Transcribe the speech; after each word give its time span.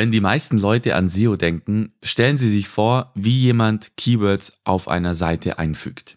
Wenn 0.00 0.12
die 0.12 0.22
meisten 0.22 0.56
Leute 0.56 0.94
an 0.94 1.10
SEO 1.10 1.36
denken, 1.36 1.92
stellen 2.02 2.38
sie 2.38 2.48
sich 2.48 2.68
vor, 2.68 3.12
wie 3.14 3.38
jemand 3.38 3.98
Keywords 3.98 4.58
auf 4.64 4.88
einer 4.88 5.14
Seite 5.14 5.58
einfügt. 5.58 6.16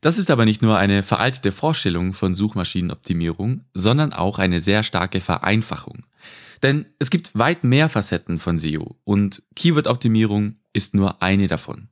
Das 0.00 0.18
ist 0.18 0.30
aber 0.30 0.44
nicht 0.44 0.62
nur 0.62 0.78
eine 0.78 1.02
veraltete 1.02 1.50
Vorstellung 1.50 2.12
von 2.12 2.32
Suchmaschinenoptimierung, 2.32 3.64
sondern 3.74 4.12
auch 4.12 4.38
eine 4.38 4.60
sehr 4.60 4.84
starke 4.84 5.20
Vereinfachung. 5.20 6.06
Denn 6.62 6.86
es 7.00 7.10
gibt 7.10 7.36
weit 7.36 7.64
mehr 7.64 7.88
Facetten 7.88 8.38
von 8.38 8.56
SEO 8.56 8.94
und 9.02 9.42
Keyword-Optimierung 9.56 10.54
ist 10.72 10.94
nur 10.94 11.24
eine 11.24 11.48
davon. 11.48 11.88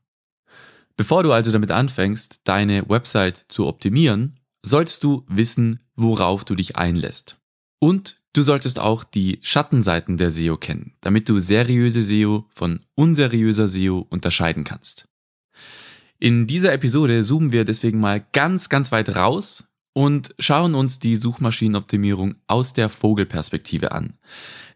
Bevor 0.96 1.24
du 1.24 1.32
also 1.32 1.50
damit 1.50 1.72
anfängst, 1.72 2.42
deine 2.44 2.88
Website 2.88 3.46
zu 3.48 3.66
optimieren, 3.66 4.38
solltest 4.62 5.02
du 5.02 5.24
wissen, 5.26 5.80
worauf 5.96 6.44
du 6.44 6.54
dich 6.54 6.76
einlässt. 6.76 7.40
Und 7.80 8.19
du 8.32 8.42
solltest 8.42 8.78
auch 8.78 9.04
die 9.04 9.38
Schattenseiten 9.42 10.16
der 10.16 10.30
SEO 10.30 10.56
kennen, 10.56 10.94
damit 11.00 11.28
du 11.28 11.38
seriöse 11.38 12.02
SEO 12.02 12.46
von 12.54 12.80
unseriöser 12.94 13.68
SEO 13.68 14.06
unterscheiden 14.08 14.64
kannst. 14.64 15.08
In 16.18 16.46
dieser 16.46 16.72
Episode 16.72 17.22
zoomen 17.22 17.52
wir 17.52 17.64
deswegen 17.64 17.98
mal 17.98 18.24
ganz, 18.32 18.68
ganz 18.68 18.92
weit 18.92 19.14
raus 19.16 19.72
und 19.94 20.34
schauen 20.38 20.74
uns 20.74 20.98
die 20.98 21.16
Suchmaschinenoptimierung 21.16 22.36
aus 22.46 22.74
der 22.74 22.88
Vogelperspektive 22.88 23.92
an. 23.92 24.18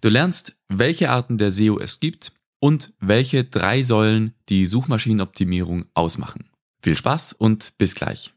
Du 0.00 0.09
lernst, 0.09 0.56
welche 0.68 1.10
Arten 1.10 1.38
der 1.38 1.50
SEO 1.50 1.78
es 1.78 2.00
gibt 2.00 2.32
und 2.60 2.95
welche 2.98 3.45
drei 3.45 3.82
Säulen 3.82 4.34
die 4.48 4.66
Suchmaschinenoptimierung 4.66 5.84
ausmachen. 5.95 6.48
Viel 6.82 6.96
Spaß 6.96 7.34
und 7.34 7.76
bis 7.78 7.95
gleich. 7.95 8.32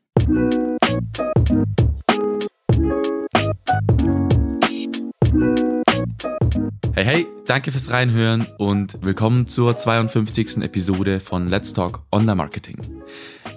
Hey, 6.98 7.06
hey, 7.06 7.28
danke 7.46 7.72
fürs 7.72 7.92
Reinhören 7.92 8.48
und 8.58 9.06
willkommen 9.06 9.46
zur 9.46 9.78
52. 9.78 10.64
Episode 10.64 11.20
von 11.20 11.48
Let's 11.48 11.72
Talk 11.72 12.02
Online 12.12 12.34
Marketing. 12.34 12.76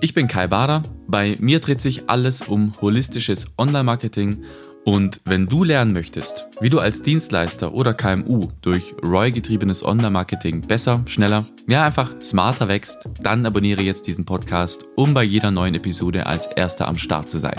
Ich 0.02 0.12
bin 0.12 0.28
Kai 0.28 0.46
Bader, 0.46 0.82
bei 1.06 1.38
mir 1.40 1.58
dreht 1.58 1.80
sich 1.80 2.10
alles 2.10 2.42
um 2.42 2.72
holistisches 2.82 3.46
Online 3.56 3.84
Marketing 3.84 4.44
und 4.84 5.22
wenn 5.24 5.46
du 5.46 5.64
lernen 5.64 5.94
möchtest, 5.94 6.48
wie 6.60 6.68
du 6.68 6.80
als 6.80 7.02
Dienstleister 7.02 7.72
oder 7.72 7.94
KMU 7.94 8.48
durch 8.60 8.94
ROI-getriebenes 9.02 9.86
Online-Marketing 9.86 10.60
besser, 10.60 11.02
schneller, 11.06 11.46
ja 11.66 11.86
einfach 11.86 12.14
smarter 12.20 12.68
wächst, 12.68 13.08
dann 13.22 13.46
abonniere 13.46 13.80
jetzt 13.80 14.06
diesen 14.06 14.26
Podcast, 14.26 14.84
um 14.96 15.14
bei 15.14 15.22
jeder 15.22 15.50
neuen 15.50 15.74
Episode 15.74 16.26
als 16.26 16.44
erster 16.44 16.86
am 16.86 16.98
Start 16.98 17.30
zu 17.30 17.38
sein. 17.38 17.58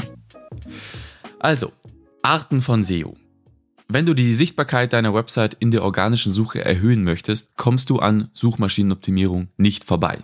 Also, 1.39 1.71
Arten 2.21 2.61
von 2.61 2.83
SEO. 2.83 3.15
Wenn 3.93 4.05
du 4.05 4.13
die 4.13 4.33
Sichtbarkeit 4.33 4.93
deiner 4.93 5.13
Website 5.13 5.53
in 5.55 5.71
der 5.71 5.83
organischen 5.83 6.31
Suche 6.31 6.63
erhöhen 6.63 7.03
möchtest, 7.03 7.57
kommst 7.57 7.89
du 7.89 7.99
an 7.99 8.29
Suchmaschinenoptimierung 8.31 9.49
nicht 9.57 9.83
vorbei. 9.83 10.23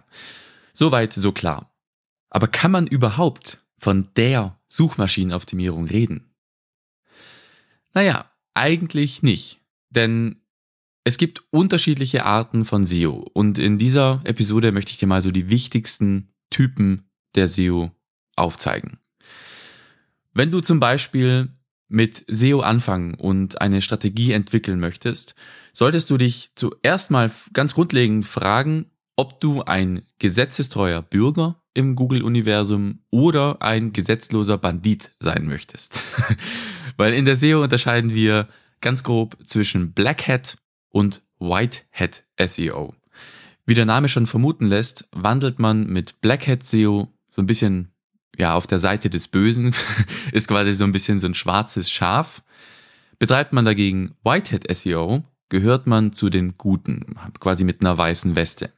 Soweit, 0.72 1.12
so 1.12 1.34
klar. 1.34 1.76
Aber 2.30 2.48
kann 2.48 2.72
man 2.72 2.88
überhaupt 2.88 3.58
von 3.78 4.08
der 4.16 4.58
Suchmaschinenoptimierung 4.70 5.86
reden? 5.86 6.34
Naja, 7.94 8.32
eigentlich 8.54 9.22
nicht. 9.22 9.60
Denn 9.90 10.38
es 11.04 11.18
gibt 11.18 11.44
unterschiedliche 11.52 12.24
Arten 12.24 12.64
von 12.64 12.86
SEO 12.86 13.30
und 13.34 13.60
in 13.60 13.78
dieser 13.78 14.22
Episode 14.24 14.72
möchte 14.72 14.92
ich 14.92 14.98
dir 14.98 15.08
mal 15.08 15.22
so 15.22 15.32
die 15.32 15.50
wichtigsten 15.50 16.30
Typen 16.50 17.10
der 17.36 17.50
SEO 17.50 17.92
aufzeigen. 18.38 19.00
Wenn 20.34 20.52
du 20.52 20.62
zum 20.62 20.80
Beispiel 20.80 21.50
mit 21.90 22.26
SEO 22.28 22.62
anfangen 22.62 23.14
und 23.14 23.62
eine 23.62 23.82
Strategie 23.82 24.34
entwickeln 24.34 24.80
möchtest, 24.80 25.36
solltest 25.74 26.10
du 26.10 26.18
dich 26.18 26.52
zuerst 26.56 27.12
mal 27.12 27.32
ganz 27.54 27.74
grundlegend 27.74 28.26
fragen, 28.26 28.88
ob 29.16 29.40
du 29.40 29.64
ein 29.64 30.04
gesetzestreuer 30.20 31.02
Bürger 31.02 31.62
im 31.74 31.96
Google-Universum 31.96 33.00
oder 33.10 33.62
ein 33.62 33.94
gesetzloser 33.94 34.58
Bandit 34.58 35.12
sein 35.20 35.48
möchtest. 35.48 36.00
Weil 36.98 37.14
in 37.14 37.26
der 37.26 37.36
SEO 37.36 37.62
unterscheiden 37.64 38.14
wir 38.14 38.48
ganz 38.82 39.04
grob 39.04 39.38
zwischen 39.46 39.94
Black 39.94 40.28
Hat 40.28 40.58
und 40.90 41.22
White 41.40 41.82
Hat 41.92 42.24
SEO. 42.44 42.96
Wie 43.66 43.74
der 43.74 43.86
Name 43.86 44.10
schon 44.10 44.28
vermuten 44.28 44.68
lässt, 44.68 45.08
wandelt 45.12 45.60
man 45.60 45.88
mit 45.88 46.22
Black 46.22 46.48
Hat 46.48 46.64
SEO 46.64 47.10
so 47.30 47.42
ein 47.42 47.48
bisschen 47.48 47.92
ja, 48.38 48.54
auf 48.54 48.68
der 48.68 48.80
Seite 48.80 49.10
des 49.10 49.28
Bösen, 49.28 49.74
ist 50.32 50.48
quasi 50.48 50.74
so 50.74 50.84
ein 50.84 50.92
bisschen 50.92 51.20
so 51.20 51.28
ein 51.28 51.34
schwarzes 51.34 51.90
Schaf. 51.90 52.44
Betreibt 53.20 53.54
man 53.54 53.66
dagegen 53.66 54.16
Whitehead 54.24 54.66
SEO, 54.76 55.24
gehört 55.50 55.88
man 55.88 56.14
zu 56.14 56.30
den 56.30 56.58
Guten, 56.58 57.16
quasi 57.40 57.64
mit 57.64 57.82
einer 57.82 57.98
weißen 57.98 58.36
Weste. 58.36 58.72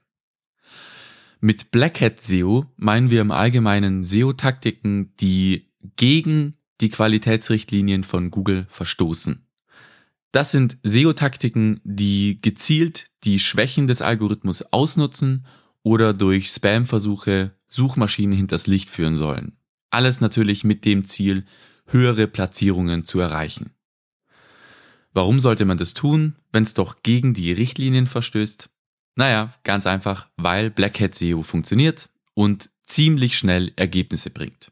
Mit 1.41 1.71
Blackhat 1.71 2.21
SEO 2.21 2.65
meinen 2.75 3.09
wir 3.09 3.21
im 3.21 3.31
Allgemeinen 3.31 4.03
SEO-Taktiken, 4.03 5.13
die 5.19 5.71
gegen 5.95 6.55
die 6.81 6.89
Qualitätsrichtlinien 6.89 8.03
von 8.03 8.29
Google 8.31 8.65
verstoßen. 8.69 9.45
Das 10.31 10.51
sind 10.51 10.77
SEO-Taktiken, 10.83 11.81
die 11.83 12.39
gezielt 12.41 13.09
die 13.23 13.39
Schwächen 13.39 13.87
des 13.87 14.01
Algorithmus 14.01 14.61
ausnutzen 14.61 15.45
oder 15.89 16.13
durch 16.13 16.51
Spam-Versuche 16.51 17.51
Suchmaschinen 17.65 18.37
hinters 18.37 18.67
Licht 18.67 18.91
führen 18.91 19.15
sollen. 19.15 19.57
Alles 19.89 20.21
natürlich 20.21 20.63
mit 20.63 20.85
dem 20.85 21.05
Ziel, 21.05 21.45
höhere 21.87 22.27
Platzierungen 22.27 23.05
zu 23.05 23.19
erreichen. 23.19 23.73
Warum 25.13 25.39
sollte 25.39 25.65
man 25.65 25.79
das 25.79 25.95
tun, 25.95 26.35
wenn 26.51 26.61
es 26.61 26.75
doch 26.75 27.01
gegen 27.01 27.33
die 27.33 27.51
Richtlinien 27.51 28.05
verstößt? 28.05 28.69
Naja, 29.15 29.51
ganz 29.63 29.87
einfach, 29.87 30.27
weil 30.37 30.69
Black 30.69 30.99
Hat 30.99 31.15
SEO 31.15 31.41
funktioniert 31.41 32.09
und 32.35 32.69
ziemlich 32.85 33.35
schnell 33.35 33.73
Ergebnisse 33.75 34.29
bringt. 34.29 34.71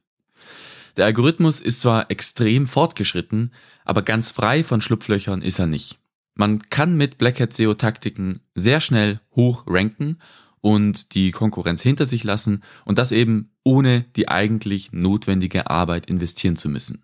Der 0.97 1.05
Algorithmus 1.05 1.61
ist 1.61 1.81
zwar 1.81 2.11
extrem 2.11 2.67
fortgeschritten, 2.67 3.51
aber 3.85 4.03
ganz 4.03 4.29
frei 4.29 4.63
von 4.63 4.81
Schlupflöchern 4.81 5.41
ist 5.41 5.57
er 5.57 5.67
nicht. 5.67 5.97
Man 6.35 6.69
kann 6.69 6.95
mit 6.95 7.17
Black 7.17 7.39
Hat 7.39 7.53
SEO 7.53 7.73
Taktiken 7.73 8.41
sehr 8.53 8.81
schnell 8.81 9.19
hoch 9.35 9.63
ranken 9.65 10.19
und 10.61 11.13
die 11.13 11.31
Konkurrenz 11.31 11.81
hinter 11.81 12.05
sich 12.05 12.23
lassen 12.23 12.63
und 12.85 12.97
das 12.97 13.11
eben 13.11 13.51
ohne 13.63 14.01
die 14.15 14.27
eigentlich 14.27 14.91
notwendige 14.91 15.69
Arbeit 15.69 16.07
investieren 16.07 16.55
zu 16.55 16.69
müssen. 16.69 17.03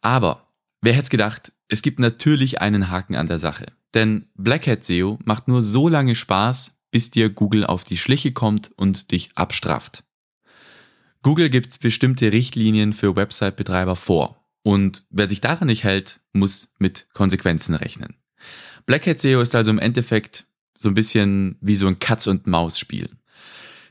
Aber 0.00 0.48
wer 0.80 0.94
hätte 0.94 1.10
gedacht, 1.10 1.52
es 1.68 1.82
gibt 1.82 1.98
natürlich 1.98 2.60
einen 2.60 2.90
Haken 2.90 3.16
an 3.16 3.26
der 3.26 3.38
Sache. 3.38 3.66
Denn 3.94 4.26
Black 4.34 4.66
Hat 4.66 4.84
SEO 4.84 5.18
macht 5.24 5.48
nur 5.48 5.62
so 5.62 5.88
lange 5.88 6.14
Spaß, 6.14 6.80
bis 6.90 7.10
dir 7.10 7.30
Google 7.30 7.64
auf 7.64 7.84
die 7.84 7.96
Schliche 7.96 8.32
kommt 8.32 8.70
und 8.76 9.10
dich 9.10 9.30
abstraft. 9.36 10.04
Google 11.22 11.50
gibt 11.50 11.80
bestimmte 11.80 12.32
Richtlinien 12.32 12.92
für 12.92 13.16
Website-Betreiber 13.16 13.96
vor. 13.96 14.44
Und 14.62 15.04
wer 15.10 15.26
sich 15.26 15.40
daran 15.40 15.68
nicht 15.68 15.84
hält, 15.84 16.20
muss 16.32 16.74
mit 16.78 17.06
Konsequenzen 17.12 17.74
rechnen. 17.74 18.16
Black 18.86 19.06
Hat 19.06 19.20
SEO 19.20 19.40
ist 19.40 19.54
also 19.54 19.70
im 19.70 19.78
Endeffekt 19.78 20.46
so 20.82 20.88
ein 20.88 20.94
bisschen 20.94 21.56
wie 21.60 21.76
so 21.76 21.86
ein 21.86 21.98
Katz-und-Maus-Spiel. 21.98 23.10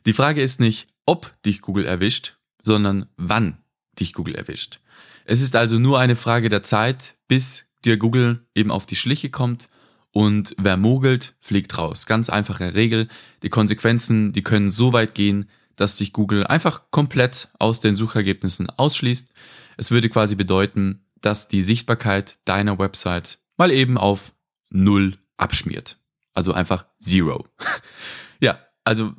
Die 0.06 0.13
Frage 0.13 0.41
ist 0.41 0.59
nicht, 0.59 0.90
ob 1.06 1.34
dich 1.44 1.62
Google 1.62 1.85
erwischt, 1.85 2.38
sondern 2.62 3.07
wann 3.18 3.57
dich 4.00 4.13
Google 4.13 4.35
erwischt. 4.35 4.79
Es 5.25 5.41
ist 5.41 5.56
also 5.56 5.79
nur 5.79 6.00
eine 6.00 6.16
Frage 6.16 6.50
der 6.50 6.63
Zeit, 6.63 7.16
bis 7.28 7.72
dir 7.85 7.97
Google 7.97 8.46
eben 8.56 8.72
auf 8.72 8.85
die 8.85 8.96
Schliche 8.96 9.29
kommt 9.29 9.69
und 10.12 10.56
wer 10.57 10.78
mogelt, 10.78 11.35
fliegt 11.40 11.78
raus. 11.78 12.06
Ganz 12.06 12.29
einfache 12.29 12.75
Regel. 12.75 13.08
Die 13.44 13.50
Konsequenzen, 13.50 14.34
die 14.34 14.41
können 14.41 14.69
so 14.69 14.94
weit 14.94 15.16
gehen, 15.16 15.50
dass 15.75 15.97
sich 15.97 16.13
Google 16.13 16.46
einfach 16.46 16.91
komplett 16.91 17.50
aus 17.58 17.79
den 17.79 17.96
Suchergebnissen 17.96 18.69
ausschließt. 18.69 19.34
Es 19.78 19.91
würde 19.91 20.09
quasi 20.09 20.35
bedeuten, 20.35 21.06
dass 21.22 21.47
die 21.47 21.63
Sichtbarkeit 21.63 22.38
deiner 22.46 22.78
Website 22.78 23.40
mal 23.58 23.72
eben 23.72 23.97
auf 23.97 24.34
Null 24.69 25.18
abschmiert. 25.38 26.01
Also 26.34 26.53
einfach 26.53 26.85
Zero. 27.00 27.46
ja, 28.40 28.59
also 28.84 29.14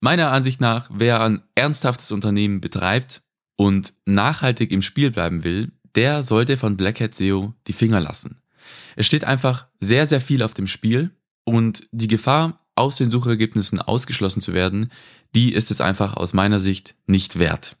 meiner 0.00 0.30
Ansicht 0.30 0.60
nach, 0.60 0.90
wer 0.92 1.20
ein 1.22 1.42
ernsthaftes 1.54 2.12
Unternehmen 2.12 2.60
betreibt 2.60 3.22
und 3.56 3.94
nachhaltig 4.04 4.70
im 4.70 4.82
Spiel 4.82 5.10
bleiben 5.10 5.44
will, 5.44 5.72
der 5.94 6.22
sollte 6.22 6.56
von 6.56 6.76
Black 6.76 7.00
Hat 7.00 7.14
SEO 7.14 7.54
die 7.66 7.72
Finger 7.72 8.00
lassen. 8.00 8.42
Es 8.96 9.06
steht 9.06 9.24
einfach 9.24 9.66
sehr, 9.80 10.06
sehr 10.06 10.20
viel 10.20 10.42
auf 10.42 10.54
dem 10.54 10.66
Spiel 10.66 11.10
und 11.44 11.88
die 11.92 12.08
Gefahr, 12.08 12.64
aus 12.74 12.96
den 12.96 13.10
Suchergebnissen 13.10 13.82
ausgeschlossen 13.82 14.40
zu 14.40 14.52
werden, 14.52 14.92
die 15.34 15.52
ist 15.52 15.72
es 15.72 15.80
einfach 15.80 16.16
aus 16.16 16.32
meiner 16.32 16.60
Sicht 16.60 16.94
nicht 17.06 17.40
wert. 17.40 17.76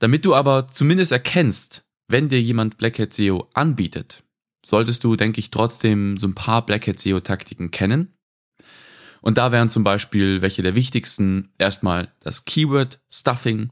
Damit 0.00 0.24
du 0.24 0.34
aber 0.34 0.66
zumindest 0.66 1.12
erkennst, 1.12 1.84
wenn 2.08 2.28
dir 2.28 2.40
jemand 2.40 2.78
Black 2.78 2.98
Hat 2.98 3.12
SEO 3.12 3.48
anbietet, 3.54 4.21
solltest 4.64 5.04
du, 5.04 5.16
denke 5.16 5.40
ich, 5.40 5.50
trotzdem 5.50 6.16
so 6.16 6.26
ein 6.26 6.34
paar 6.34 6.64
Black 6.64 6.86
Hat 6.86 7.00
SEO-Taktiken 7.00 7.70
kennen. 7.70 8.14
Und 9.20 9.38
da 9.38 9.52
wären 9.52 9.68
zum 9.68 9.84
Beispiel 9.84 10.42
welche 10.42 10.62
der 10.62 10.74
wichtigsten 10.74 11.50
erstmal 11.58 12.12
das 12.20 12.44
Keyword 12.44 13.00
Stuffing. 13.10 13.70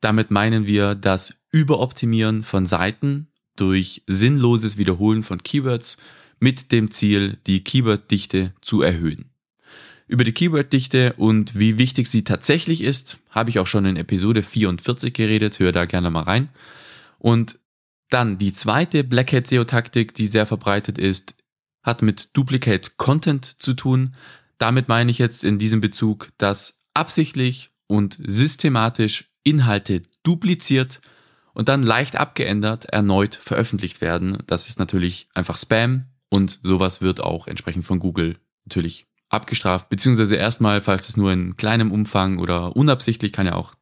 Damit 0.00 0.30
meinen 0.30 0.66
wir 0.66 0.94
das 0.94 1.42
Überoptimieren 1.52 2.42
von 2.42 2.66
Seiten 2.66 3.28
durch 3.56 4.02
sinnloses 4.06 4.76
Wiederholen 4.78 5.22
von 5.22 5.42
Keywords 5.42 5.98
mit 6.38 6.72
dem 6.72 6.90
Ziel, 6.90 7.38
die 7.46 7.62
Keyworddichte 7.62 8.54
zu 8.62 8.82
erhöhen. 8.82 9.30
Über 10.06 10.24
die 10.24 10.32
Keyworddichte 10.32 11.12
und 11.18 11.56
wie 11.56 11.78
wichtig 11.78 12.08
sie 12.08 12.24
tatsächlich 12.24 12.82
ist, 12.82 13.18
habe 13.30 13.50
ich 13.50 13.60
auch 13.60 13.68
schon 13.68 13.84
in 13.84 13.96
Episode 13.96 14.42
44 14.42 15.14
geredet, 15.14 15.60
hör 15.60 15.70
da 15.70 15.84
gerne 15.84 16.10
mal 16.10 16.24
rein. 16.24 16.48
Und 17.18 17.59
dann 18.10 18.38
die 18.38 18.52
zweite 18.52 19.04
Black 19.04 19.32
Hat 19.32 19.46
SEO 19.46 19.64
Taktik, 19.64 20.14
die 20.14 20.26
sehr 20.26 20.46
verbreitet 20.46 20.98
ist, 20.98 21.34
hat 21.82 22.02
mit 22.02 22.36
Duplicate 22.36 22.96
Content 22.96 23.44
zu 23.62 23.74
tun. 23.74 24.14
Damit 24.58 24.88
meine 24.88 25.10
ich 25.10 25.18
jetzt 25.18 25.44
in 25.44 25.58
diesem 25.58 25.80
Bezug, 25.80 26.28
dass 26.36 26.82
absichtlich 26.92 27.70
und 27.86 28.18
systematisch 28.24 29.30
Inhalte 29.42 30.02
dupliziert 30.22 31.00
und 31.54 31.68
dann 31.68 31.82
leicht 31.82 32.16
abgeändert 32.16 32.84
erneut 32.86 33.34
veröffentlicht 33.34 34.00
werden. 34.00 34.38
Das 34.46 34.68
ist 34.68 34.78
natürlich 34.78 35.28
einfach 35.34 35.56
Spam 35.56 36.06
und 36.28 36.60
sowas 36.62 37.00
wird 37.00 37.20
auch 37.20 37.46
entsprechend 37.46 37.84
von 37.84 37.98
Google 37.98 38.36
natürlich 38.64 39.06
abgestraft, 39.30 39.88
beziehungsweise 39.88 40.36
erstmal, 40.36 40.80
falls 40.80 41.08
es 41.08 41.16
nur 41.16 41.32
in 41.32 41.56
kleinem 41.56 41.92
Umfang 41.92 42.38
oder 42.38 42.76
unabsichtlich, 42.76 43.32
kann 43.32 43.46
ja 43.46 43.54
auch 43.54 43.74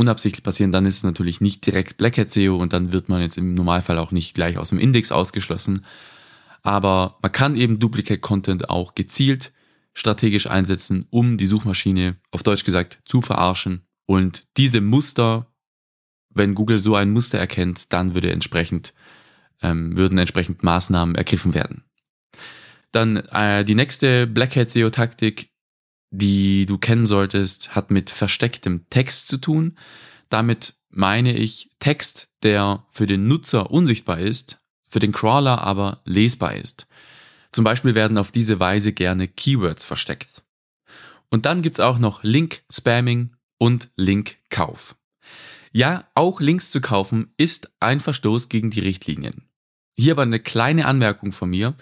unabsichtlich 0.00 0.42
passieren, 0.42 0.72
dann 0.72 0.86
ist 0.86 0.98
es 0.98 1.02
natürlich 1.02 1.40
nicht 1.40 1.64
direkt 1.66 1.98
Black 1.98 2.16
Hat 2.18 2.30
SEO 2.30 2.56
und 2.56 2.72
dann 2.72 2.90
wird 2.90 3.08
man 3.08 3.20
jetzt 3.20 3.38
im 3.38 3.54
Normalfall 3.54 3.98
auch 3.98 4.10
nicht 4.10 4.34
gleich 4.34 4.56
aus 4.56 4.70
dem 4.70 4.78
Index 4.78 5.12
ausgeschlossen. 5.12 5.84
Aber 6.62 7.18
man 7.22 7.32
kann 7.32 7.54
eben 7.54 7.78
Duplicate 7.78 8.20
Content 8.20 8.70
auch 8.70 8.94
gezielt 8.94 9.52
strategisch 9.92 10.46
einsetzen, 10.46 11.06
um 11.10 11.36
die 11.36 11.46
Suchmaschine 11.46 12.16
auf 12.30 12.42
Deutsch 12.42 12.64
gesagt 12.64 13.00
zu 13.04 13.22
verarschen. 13.22 13.86
Und 14.06 14.46
diese 14.56 14.80
Muster, 14.80 15.52
wenn 16.30 16.54
Google 16.54 16.80
so 16.80 16.94
ein 16.94 17.10
Muster 17.10 17.38
erkennt, 17.38 17.92
dann 17.92 18.14
würde 18.14 18.32
entsprechend, 18.32 18.94
ähm, 19.62 19.96
würden 19.96 20.16
entsprechend 20.18 20.62
Maßnahmen 20.62 21.14
ergriffen 21.14 21.54
werden. 21.54 21.84
Dann 22.92 23.16
äh, 23.16 23.64
die 23.64 23.74
nächste 23.74 24.26
Black 24.26 24.56
Hat 24.56 24.70
SEO 24.70 24.90
Taktik, 24.90 25.50
die 26.10 26.66
du 26.66 26.78
kennen 26.78 27.06
solltest, 27.06 27.74
hat 27.74 27.90
mit 27.90 28.10
verstecktem 28.10 28.86
Text 28.90 29.28
zu 29.28 29.38
tun. 29.38 29.76
Damit 30.28 30.74
meine 30.90 31.36
ich 31.36 31.70
Text, 31.78 32.28
der 32.42 32.84
für 32.90 33.06
den 33.06 33.26
Nutzer 33.28 33.70
unsichtbar 33.70 34.18
ist, 34.18 34.58
für 34.88 34.98
den 34.98 35.12
Crawler 35.12 35.62
aber 35.62 36.00
lesbar 36.04 36.56
ist. 36.56 36.86
Zum 37.52 37.64
Beispiel 37.64 37.94
werden 37.94 38.18
auf 38.18 38.30
diese 38.32 38.60
Weise 38.60 38.92
gerne 38.92 39.28
Keywords 39.28 39.84
versteckt. 39.84 40.42
Und 41.30 41.46
dann 41.46 41.62
gibt's 41.62 41.80
auch 41.80 41.98
noch 41.98 42.22
Link-Spamming 42.22 43.36
und 43.58 43.88
Link-Kauf. 43.96 44.96
Ja, 45.72 46.08
auch 46.14 46.40
Links 46.40 46.72
zu 46.72 46.80
kaufen 46.80 47.32
ist 47.36 47.70
ein 47.78 48.00
Verstoß 48.00 48.48
gegen 48.48 48.70
die 48.70 48.80
Richtlinien. 48.80 49.48
Hier 49.96 50.12
aber 50.12 50.22
eine 50.22 50.40
kleine 50.40 50.86
Anmerkung 50.86 51.30
von 51.30 51.50
mir. 51.50 51.74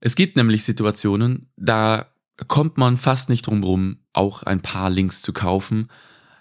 Es 0.00 0.16
gibt 0.16 0.36
nämlich 0.36 0.64
Situationen, 0.64 1.50
da 1.56 2.09
kommt 2.48 2.78
man 2.78 2.96
fast 2.96 3.28
nicht 3.28 3.46
drum 3.46 3.62
rum, 3.62 3.98
auch 4.12 4.42
ein 4.42 4.60
paar 4.60 4.90
Links 4.90 5.22
zu 5.22 5.32
kaufen, 5.32 5.88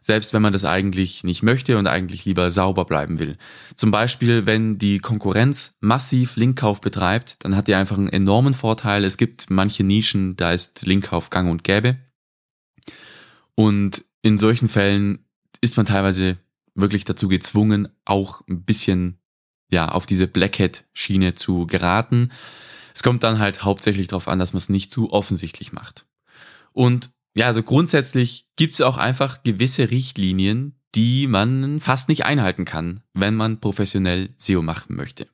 selbst 0.01 0.33
wenn 0.33 0.41
man 0.41 0.53
das 0.53 0.65
eigentlich 0.65 1.23
nicht 1.23 1.43
möchte 1.43 1.77
und 1.77 1.87
eigentlich 1.87 2.25
lieber 2.25 2.51
sauber 2.51 2.85
bleiben 2.85 3.19
will. 3.19 3.37
Zum 3.75 3.91
Beispiel, 3.91 4.45
wenn 4.45 4.77
die 4.77 4.99
Konkurrenz 4.99 5.75
massiv 5.81 6.35
Linkkauf 6.35 6.81
betreibt, 6.81 7.43
dann 7.43 7.55
hat 7.55 7.67
die 7.67 7.75
einfach 7.75 7.97
einen 7.97 8.09
enormen 8.09 8.53
Vorteil. 8.53 9.03
Es 9.03 9.17
gibt 9.17 9.49
manche 9.49 9.83
Nischen, 9.83 10.35
da 10.35 10.51
ist 10.51 10.85
Linkkauf 10.85 11.29
gang 11.29 11.49
und 11.49 11.63
gäbe. 11.63 11.97
Und 13.55 14.03
in 14.21 14.37
solchen 14.37 14.67
Fällen 14.67 15.25
ist 15.61 15.77
man 15.77 15.85
teilweise 15.85 16.37
wirklich 16.75 17.03
dazu 17.03 17.27
gezwungen, 17.27 17.89
auch 18.05 18.41
ein 18.47 18.63
bisschen 18.63 19.19
ja 19.69 19.89
auf 19.89 20.05
diese 20.05 20.27
Black 20.27 20.59
Hat 20.59 20.85
Schiene 20.93 21.35
zu 21.35 21.67
geraten. 21.67 22.31
Es 22.99 23.03
kommt 23.03 23.23
dann 23.23 23.39
halt 23.39 23.63
hauptsächlich 23.63 24.09
darauf 24.09 24.27
an, 24.27 24.39
dass 24.39 24.51
man 24.51 24.57
es 24.57 24.67
nicht 24.67 24.91
zu 24.91 25.13
offensichtlich 25.13 25.71
macht. 25.71 26.05
Und 26.73 27.11
ja, 27.33 27.45
also 27.45 27.63
grundsätzlich 27.63 28.43
gibt 28.57 28.73
es 28.73 28.81
auch 28.81 28.97
einfach 28.97 29.41
gewisse 29.41 29.89
Richtlinien, 29.89 30.75
die 30.95 31.25
man 31.27 31.79
fast 31.79 32.09
nicht 32.09 32.25
einhalten 32.25 32.65
kann, 32.65 32.99
wenn 33.13 33.35
man 33.35 33.61
professionell 33.61 34.31
SEO 34.37 34.61
machen 34.61 34.97
möchte. 34.97 35.29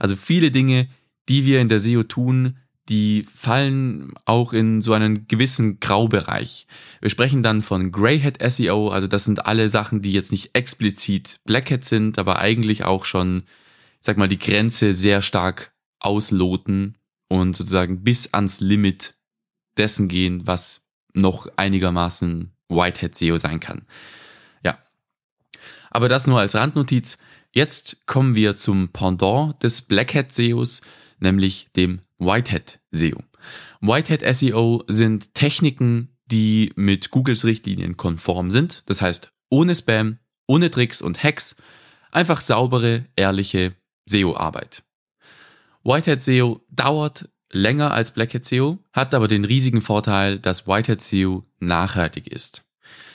Also 0.00 0.16
viele 0.16 0.50
Dinge, 0.50 0.88
die 1.28 1.44
wir 1.44 1.60
in 1.60 1.68
der 1.68 1.78
SEO 1.78 2.02
tun, 2.02 2.56
die 2.88 3.24
fallen 3.32 4.12
auch 4.24 4.52
in 4.52 4.80
so 4.80 4.92
einen 4.92 5.28
gewissen 5.28 5.78
Graubereich. 5.78 6.66
Wir 7.00 7.10
sprechen 7.10 7.44
dann 7.44 7.62
von 7.62 7.92
Grey 7.92 8.18
Hat 8.18 8.38
SEO, 8.50 8.88
also 8.88 9.06
das 9.06 9.22
sind 9.22 9.46
alle 9.46 9.68
Sachen, 9.68 10.02
die 10.02 10.10
jetzt 10.10 10.32
nicht 10.32 10.56
explizit 10.56 11.38
Black 11.44 11.70
Hat 11.70 11.84
sind, 11.84 12.18
aber 12.18 12.40
eigentlich 12.40 12.82
auch 12.82 13.04
schon, 13.04 13.44
ich 14.00 14.06
sag 14.06 14.16
mal, 14.16 14.26
die 14.26 14.40
Grenze 14.40 14.92
sehr 14.92 15.22
stark 15.22 15.72
ausloten 16.00 16.98
und 17.28 17.56
sozusagen 17.56 18.02
bis 18.02 18.32
ans 18.32 18.60
Limit 18.60 19.14
dessen 19.76 20.08
gehen, 20.08 20.46
was 20.46 20.86
noch 21.12 21.48
einigermaßen 21.56 22.52
Whitehead 22.68 23.14
SEO 23.14 23.38
sein 23.38 23.60
kann. 23.60 23.86
Ja. 24.64 24.78
Aber 25.90 26.08
das 26.08 26.26
nur 26.26 26.40
als 26.40 26.54
Randnotiz. 26.54 27.18
Jetzt 27.52 28.06
kommen 28.06 28.34
wir 28.34 28.56
zum 28.56 28.90
Pendant 28.90 29.62
des 29.62 29.82
Blackhead 29.82 30.32
SEOs, 30.32 30.82
nämlich 31.18 31.68
dem 31.74 32.00
Whitehead 32.18 32.80
SEO. 32.90 33.22
Whitehead 33.80 34.22
SEO 34.36 34.84
sind 34.88 35.34
Techniken, 35.34 36.16
die 36.26 36.72
mit 36.76 37.10
Googles 37.10 37.44
Richtlinien 37.44 37.96
konform 37.96 38.50
sind. 38.50 38.82
Das 38.86 39.00
heißt, 39.00 39.32
ohne 39.48 39.74
Spam, 39.74 40.18
ohne 40.46 40.70
Tricks 40.70 41.00
und 41.00 41.22
Hacks, 41.22 41.56
einfach 42.10 42.40
saubere, 42.40 43.06
ehrliche 43.16 43.74
SEO-Arbeit. 44.06 44.82
Whitehead 45.86 46.20
SEO 46.20 46.64
dauert 46.68 47.28
länger 47.52 47.92
als 47.92 48.10
Black 48.10 48.34
Hat 48.34 48.44
SEO, 48.44 48.80
hat 48.92 49.14
aber 49.14 49.28
den 49.28 49.44
riesigen 49.44 49.80
Vorteil, 49.80 50.40
dass 50.40 50.66
Whitehead 50.66 51.00
SEO 51.00 51.46
nachhaltig 51.60 52.26
ist. 52.26 52.64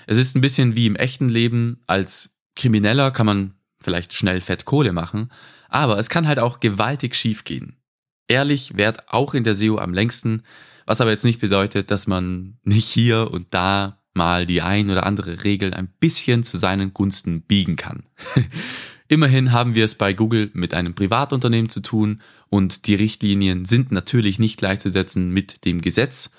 Es 0.07 0.18
ist 0.18 0.38
ein 0.38 0.41
bisschen 0.41 0.73
wie 0.73 0.85
im 0.85 0.95
echten 0.95 1.27
Leben. 1.27 1.81
Als 1.85 2.38
Krimineller 2.56 3.12
kann 3.12 3.25
man 3.25 3.56
vielleicht 3.81 4.13
schnell 4.13 4.39
Fett 4.39 4.63
Kohle 4.63 4.94
machen, 4.94 5.31
aber 5.68 6.00
es 6.00 6.09
kann 6.09 6.27
halt 6.27 6.39
auch 6.39 6.62
gewaltig 6.62 7.15
schief 7.15 7.44
gehen. 7.44 7.75
Ehrlich 8.29 8.77
währt 8.77 9.09
auch 9.09 9.33
in 9.33 9.44
der 9.44 9.56
SEO 9.56 9.77
am 9.77 9.94
längsten, 9.94 10.44
was 10.85 11.01
aber 11.01 11.12
jetzt 11.12 11.25
nicht 11.25 11.41
bedeutet, 11.41 11.91
dass 11.91 12.07
man 12.07 12.57
nicht 12.63 12.88
hier 12.88 13.31
und 13.31 13.47
da 13.53 14.01
mal 14.13 14.45
die 14.45 14.62
ein 14.62 14.89
oder 14.89 15.06
andere 15.06 15.44
Regel 15.44 15.73
ein 15.73 15.89
bisschen 16.00 16.44
zu 16.44 16.57
seinen 16.57 16.94
Gunsten 16.94 17.41
biegen 17.41 17.75
kann. 17.75 18.03
Immerhin 19.12 19.52
haben 19.52 19.75
wir 19.75 19.84
es 19.84 19.96
bei 19.96 20.13
Google 20.13 20.52
mit 20.54 20.74
einem 20.74 20.96
Privatunternehmen 20.96 21.68
zu 21.68 21.81
tun 21.81 22.22
und 22.48 22.88
die 22.88 22.96
Richtlinien 22.96 23.66
sind 23.66 23.92
natürlich 23.92 24.40
nicht 24.40 24.56
gleichzusetzen 24.56 25.31
mit 25.31 25.66
dem 25.66 25.81
Gesetz. 25.81 26.31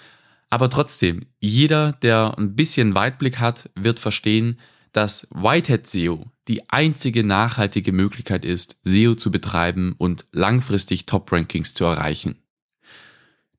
Aber 0.49 0.71
trotzdem, 0.71 1.27
jeder, 1.39 1.93
der 1.93 2.39
ein 2.39 2.57
bisschen 2.57 2.95
Weitblick 2.95 3.41
hat, 3.41 3.69
wird 3.75 4.01
verstehen, 4.01 4.59
dass 4.93 5.29
Whitehead 5.31 5.87
SEO 5.87 6.31
die 6.49 6.71
einzige 6.71 7.25
nachhaltige 7.25 7.93
Möglichkeit 7.93 8.47
ist, 8.47 8.81
SEO 8.85 9.17
zu 9.17 9.31
betreiben 9.31 9.95
und 9.99 10.25
langfristig 10.33 11.05
Top-Rankings 11.05 11.75
zu 11.75 11.85
erreichen. 11.85 12.39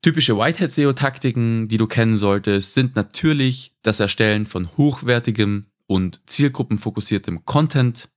Typische 0.01 0.39
Whitehead 0.39 0.71
SEO-Taktiken, 0.71 1.67
die 1.67 1.77
du 1.77 1.85
kennen 1.85 2.17
solltest, 2.17 2.73
sind 2.73 2.95
natürlich 2.95 3.75
das 3.83 3.99
Erstellen 3.99 4.47
von 4.47 4.75
hochwertigem 4.75 5.67
und 5.85 6.21
zielgruppenfokussiertem 6.25 7.45
Content, 7.45 8.09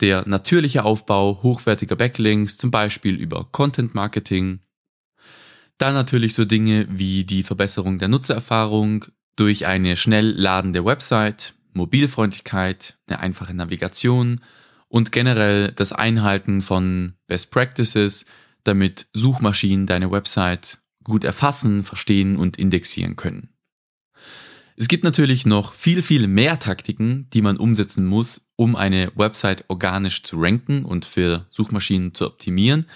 der 0.00 0.26
natürliche 0.26 0.84
Aufbau 0.84 1.40
hochwertiger 1.42 1.96
Backlinks, 1.96 2.56
zum 2.56 2.70
Beispiel 2.70 3.16
über 3.16 3.48
Content 3.52 3.94
Marketing. 3.94 4.60
Dann 5.78 5.94
natürlich 5.94 6.34
so 6.34 6.44
Dinge 6.44 6.86
wie 6.90 7.24
die 7.24 7.42
Verbesserung 7.42 7.98
der 7.98 8.08
Nutzererfahrung 8.08 9.06
durch 9.36 9.66
eine 9.66 9.96
schnell 9.96 10.30
ladende 10.30 10.84
Website, 10.84 11.54
Mobilfreundlichkeit, 11.72 12.98
eine 13.06 13.20
einfache 13.20 13.54
Navigation 13.54 14.40
und 14.88 15.12
generell 15.12 15.72
das 15.72 15.92
Einhalten 15.92 16.62
von 16.62 17.14
Best 17.26 17.50
Practices, 17.50 18.26
damit 18.64 19.06
Suchmaschinen 19.14 19.86
deine 19.86 20.10
Website 20.10 20.78
gut 21.04 21.24
erfassen, 21.24 21.84
verstehen 21.84 22.36
und 22.36 22.58
indexieren 22.58 23.16
können. 23.16 23.50
Es 24.80 24.88
gibt 24.88 25.04
natürlich 25.04 25.44
noch 25.44 25.74
viel, 25.74 26.00
viel 26.00 26.26
mehr 26.26 26.58
Taktiken, 26.58 27.28
die 27.34 27.42
man 27.42 27.58
umsetzen 27.58 28.06
muss, 28.06 28.50
um 28.56 28.76
eine 28.76 29.12
Website 29.14 29.66
organisch 29.68 30.22
zu 30.22 30.40
ranken 30.40 30.86
und 30.86 31.04
für 31.04 31.46
Suchmaschinen 31.50 32.14
zu 32.14 32.24
optimieren. 32.26 32.86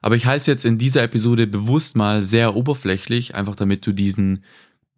Aber 0.00 0.16
ich 0.16 0.24
halte 0.24 0.40
es 0.40 0.46
jetzt 0.46 0.64
in 0.64 0.78
dieser 0.78 1.02
Episode 1.02 1.46
bewusst 1.46 1.96
mal 1.96 2.22
sehr 2.22 2.56
oberflächlich, 2.56 3.34
einfach 3.34 3.56
damit 3.56 3.86
du 3.86 3.92
diesen, 3.92 4.42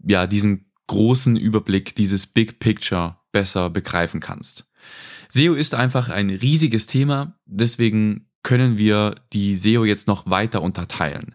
ja, 0.06 0.28
diesen 0.28 0.70
großen 0.86 1.36
Überblick, 1.36 1.96
dieses 1.96 2.28
Big 2.28 2.60
Picture 2.60 3.16
besser 3.32 3.68
begreifen 3.68 4.20
kannst. 4.20 4.70
SEO 5.30 5.54
ist 5.54 5.74
einfach 5.74 6.10
ein 6.10 6.30
riesiges 6.30 6.86
Thema, 6.86 7.40
deswegen 7.44 8.28
können 8.44 8.78
wir 8.78 9.16
die 9.32 9.56
SEO 9.56 9.84
jetzt 9.84 10.06
noch 10.06 10.30
weiter 10.30 10.62
unterteilen. 10.62 11.34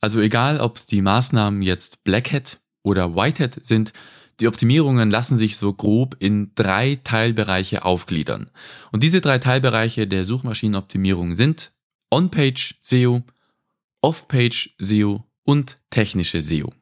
Also 0.00 0.18
egal, 0.20 0.58
ob 0.58 0.84
die 0.88 1.00
Maßnahmen 1.00 1.62
jetzt 1.62 2.02
Black 2.02 2.32
Hat 2.32 2.58
oder 2.86 3.16
Whitehead 3.16 3.64
sind, 3.64 3.92
die 4.38 4.46
Optimierungen 4.46 5.10
lassen 5.10 5.36
sich 5.36 5.56
so 5.56 5.72
grob 5.72 6.16
in 6.20 6.52
drei 6.54 7.00
Teilbereiche 7.02 7.84
aufgliedern. 7.84 8.50
Und 8.92 9.02
diese 9.02 9.20
drei 9.20 9.38
Teilbereiche 9.38 10.06
der 10.06 10.24
Suchmaschinenoptimierung 10.24 11.34
sind 11.34 11.72
On-Page 12.10 12.76
SEO, 12.80 13.22
Off-Page 14.02 14.76
SEO 14.78 15.24
und 15.42 15.78
technische 15.90 16.40
SEO. 16.40 16.72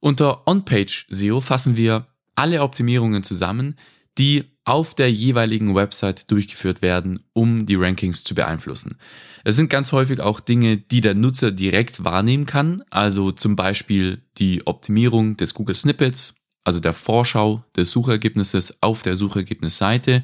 Unter 0.00 0.46
On-Page 0.46 1.06
SEO 1.10 1.40
fassen 1.40 1.76
wir 1.76 2.06
alle 2.34 2.62
Optimierungen 2.62 3.22
zusammen, 3.22 3.76
die 4.16 4.44
auf 4.68 4.94
der 4.94 5.10
jeweiligen 5.10 5.74
Website 5.74 6.30
durchgeführt 6.30 6.82
werden, 6.82 7.24
um 7.32 7.64
die 7.64 7.76
Rankings 7.76 8.22
zu 8.22 8.34
beeinflussen. 8.34 8.98
Es 9.42 9.56
sind 9.56 9.70
ganz 9.70 9.92
häufig 9.92 10.20
auch 10.20 10.40
Dinge, 10.40 10.76
die 10.76 11.00
der 11.00 11.14
Nutzer 11.14 11.50
direkt 11.50 12.04
wahrnehmen 12.04 12.44
kann, 12.44 12.82
also 12.90 13.32
zum 13.32 13.56
Beispiel 13.56 14.20
die 14.36 14.66
Optimierung 14.66 15.38
des 15.38 15.54
Google 15.54 15.74
Snippets, 15.74 16.44
also 16.64 16.80
der 16.80 16.92
Vorschau 16.92 17.64
des 17.76 17.90
Suchergebnisses 17.90 18.82
auf 18.82 19.00
der 19.00 19.16
Suchergebnisseite. 19.16 20.22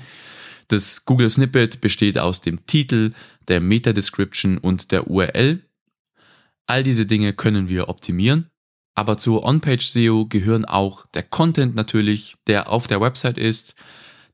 Das 0.68 1.06
Google 1.06 1.30
Snippet 1.30 1.80
besteht 1.80 2.18
aus 2.18 2.42
dem 2.42 2.66
Titel, 2.66 3.12
der 3.48 3.62
Meta-Description 3.62 4.58
und 4.58 4.92
der 4.92 5.08
URL. 5.08 5.62
All 6.66 6.84
diese 6.84 7.06
Dinge 7.06 7.32
können 7.32 7.70
wir 7.70 7.88
optimieren. 7.88 8.50
Aber 8.94 9.16
zur 9.16 9.42
On-Page 9.42 9.86
SEO 9.86 10.26
gehören 10.26 10.66
auch 10.66 11.06
der 11.14 11.22
Content 11.22 11.74
natürlich, 11.74 12.36
der 12.46 12.68
auf 12.68 12.86
der 12.86 13.00
Website 13.00 13.38
ist, 13.38 13.74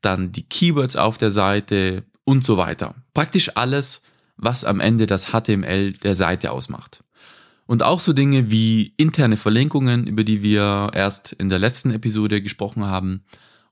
dann 0.01 0.33
die 0.33 0.49
Keywords 0.49 0.97
auf 0.97 1.19
der 1.19 1.31
Seite 1.31 2.05
und 2.25 2.45
so 2.45 2.57
weiter. 2.57 2.95
Praktisch 3.15 3.57
alles, 3.57 4.03
was 4.37 4.65
am 4.65 4.81
Ende 4.81 5.07
das 5.07 5.27
HTML 5.27 5.93
der 5.93 6.15
Seite 6.15 6.53
ausmacht. 6.53 7.03
Und 7.67 7.83
auch 7.83 8.01
so 8.01 8.13
Dinge 8.13 8.51
wie 8.51 8.95
interne 8.97 9.37
Verlinkungen, 9.37 10.07
über 10.07 10.25
die 10.25 10.43
wir 10.43 10.91
erst 10.93 11.33
in 11.33 11.49
der 11.49 11.59
letzten 11.59 11.93
Episode 11.93 12.43
gesprochen 12.43 12.87
haben, 12.87 13.25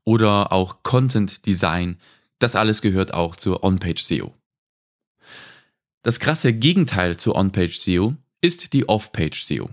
oder 0.04 0.52
auch 0.52 0.82
Content 0.82 1.44
Design, 1.44 1.98
das 2.38 2.56
alles 2.56 2.80
gehört 2.80 3.12
auch 3.12 3.36
zur 3.36 3.64
On-Page 3.64 4.02
SEO. 4.02 4.34
Das 6.02 6.20
krasse 6.20 6.52
Gegenteil 6.52 7.16
zur 7.16 7.34
On-Page 7.34 7.76
SEO 7.76 8.14
ist 8.40 8.72
die 8.72 8.88
Off-Page 8.88 9.42
SEO. 9.42 9.68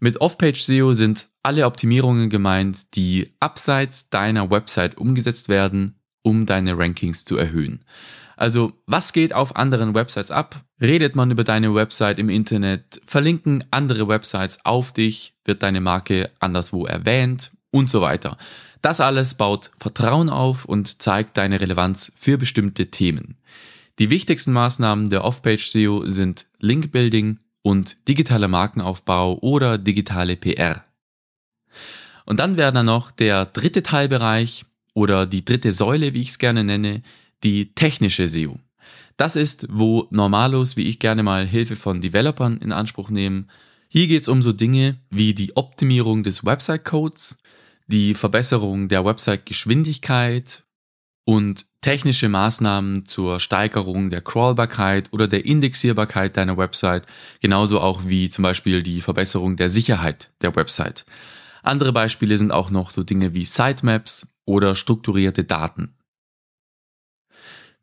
Mit 0.00 0.20
Off-Page 0.22 0.62
SEO 0.62 0.94
sind 0.94 1.28
alle 1.42 1.66
Optimierungen 1.66 2.30
gemeint, 2.30 2.94
die 2.94 3.34
abseits 3.38 4.08
deiner 4.08 4.50
Website 4.50 4.96
umgesetzt 4.96 5.50
werden, 5.50 6.00
um 6.22 6.46
deine 6.46 6.76
Rankings 6.76 7.26
zu 7.26 7.36
erhöhen. 7.36 7.84
Also, 8.38 8.72
was 8.86 9.12
geht 9.12 9.34
auf 9.34 9.56
anderen 9.56 9.94
Websites 9.94 10.30
ab? 10.30 10.64
Redet 10.80 11.14
man 11.14 11.30
über 11.30 11.44
deine 11.44 11.74
Website 11.74 12.18
im 12.18 12.30
Internet? 12.30 13.02
Verlinken 13.06 13.62
andere 13.70 14.08
Websites 14.08 14.64
auf 14.64 14.92
dich? 14.92 15.34
Wird 15.44 15.62
deine 15.62 15.82
Marke 15.82 16.30
anderswo 16.40 16.86
erwähnt? 16.86 17.50
Und 17.70 17.90
so 17.90 18.00
weiter. 18.00 18.38
Das 18.80 19.00
alles 19.00 19.34
baut 19.34 19.70
Vertrauen 19.78 20.30
auf 20.30 20.64
und 20.64 21.02
zeigt 21.02 21.36
deine 21.36 21.60
Relevanz 21.60 22.12
für 22.18 22.38
bestimmte 22.38 22.90
Themen. 22.90 23.36
Die 23.98 24.08
wichtigsten 24.08 24.52
Maßnahmen 24.52 25.10
der 25.10 25.24
Off-Page 25.24 25.68
SEO 25.68 26.06
sind 26.06 26.46
Link-Building, 26.58 27.38
und 27.62 28.08
digitaler 28.08 28.48
Markenaufbau 28.48 29.38
oder 29.40 29.78
digitale 29.78 30.36
PR. 30.36 30.84
Und 32.26 32.38
dann 32.38 32.56
wäre 32.56 32.72
da 32.72 32.82
noch 32.82 33.10
der 33.10 33.46
dritte 33.46 33.82
Teilbereich 33.82 34.64
oder 34.94 35.26
die 35.26 35.44
dritte 35.44 35.72
Säule, 35.72 36.14
wie 36.14 36.20
ich 36.20 36.30
es 36.30 36.38
gerne 36.38 36.64
nenne, 36.64 37.02
die 37.42 37.74
technische 37.74 38.28
SEO. 38.28 38.58
Das 39.16 39.36
ist, 39.36 39.66
wo 39.70 40.06
Normalos, 40.10 40.76
wie 40.76 40.88
ich 40.88 40.98
gerne 40.98 41.22
mal 41.22 41.46
Hilfe 41.46 41.76
von 41.76 42.00
Developern 42.00 42.58
in 42.58 42.72
Anspruch 42.72 43.10
nehmen. 43.10 43.50
Hier 43.88 44.06
geht 44.06 44.22
es 44.22 44.28
um 44.28 44.42
so 44.42 44.52
Dinge 44.52 44.98
wie 45.10 45.34
die 45.34 45.56
Optimierung 45.56 46.22
des 46.22 46.44
Website-Codes, 46.44 47.42
die 47.86 48.14
Verbesserung 48.14 48.88
der 48.88 49.04
Website-Geschwindigkeit 49.04 50.62
und 51.30 51.64
technische 51.80 52.28
Maßnahmen 52.28 53.06
zur 53.06 53.38
Steigerung 53.38 54.10
der 54.10 54.20
Crawlbarkeit 54.20 55.12
oder 55.12 55.28
der 55.28 55.44
Indexierbarkeit 55.46 56.36
deiner 56.36 56.56
Website, 56.56 57.06
genauso 57.40 57.78
auch 57.80 58.00
wie 58.04 58.28
zum 58.28 58.42
Beispiel 58.42 58.82
die 58.82 59.00
Verbesserung 59.00 59.54
der 59.54 59.68
Sicherheit 59.68 60.32
der 60.42 60.56
Website. 60.56 61.04
Andere 61.62 61.92
Beispiele 61.92 62.36
sind 62.36 62.50
auch 62.50 62.70
noch 62.70 62.90
so 62.90 63.04
Dinge 63.04 63.32
wie 63.32 63.44
Sitemaps 63.44 64.34
oder 64.44 64.74
strukturierte 64.74 65.44
Daten. 65.44 65.94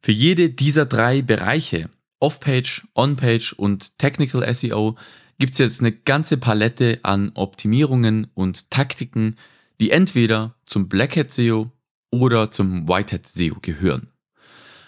Für 0.02 0.12
jede 0.12 0.50
dieser 0.50 0.86
drei 0.86 1.22
Bereiche, 1.22 1.90
Off-Page, 2.20 2.90
On-Page 2.96 3.54
und 3.54 3.98
Technical 3.98 4.54
SEO, 4.54 4.98
gibt 5.40 5.54
es 5.54 5.60
jetzt 5.60 5.80
eine 5.80 5.94
ganze 5.94 6.36
Palette 6.36 7.00
an 7.04 7.32
Optimierungen 7.34 8.28
und 8.34 8.70
Taktiken, 8.72 9.38
die 9.80 9.92
entweder 9.92 10.56
zum 10.66 10.90
Blackhead 10.90 11.32
SEO 11.32 11.72
oder 12.12 12.52
zum 12.52 12.88
Whitehead 12.88 13.28
SEO 13.28 13.58
gehören. 13.62 14.12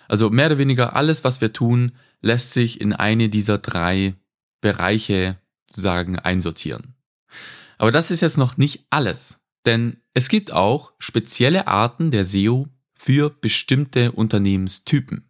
Also 0.07 0.29
mehr 0.29 0.47
oder 0.47 0.57
weniger 0.57 0.95
alles, 0.95 1.23
was 1.23 1.41
wir 1.41 1.53
tun, 1.53 1.93
lässt 2.21 2.53
sich 2.53 2.81
in 2.81 2.93
eine 2.93 3.29
dieser 3.29 3.57
drei 3.57 4.15
Bereiche 4.61 5.37
sozusagen 5.67 6.17
einsortieren. 6.17 6.95
Aber 7.77 7.91
das 7.91 8.11
ist 8.11 8.21
jetzt 8.21 8.37
noch 8.37 8.57
nicht 8.57 8.87
alles, 8.89 9.39
denn 9.65 9.97
es 10.13 10.27
gibt 10.27 10.51
auch 10.51 10.93
spezielle 10.97 11.67
Arten 11.67 12.11
der 12.11 12.23
SEO 12.23 12.67
für 12.95 13.29
bestimmte 13.29 14.11
Unternehmenstypen. 14.11 15.29